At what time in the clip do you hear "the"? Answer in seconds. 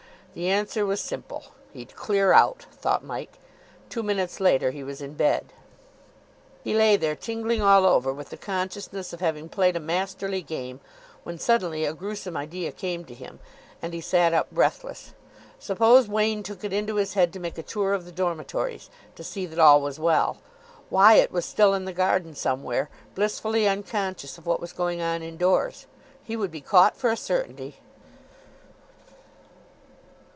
0.33-0.47, 8.29-8.37, 18.05-18.11, 21.83-21.91